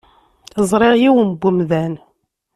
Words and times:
Ẓriɣ 0.69 0.93
yiwen 0.97 1.29
n 1.37 1.41
umdan. 1.49 1.93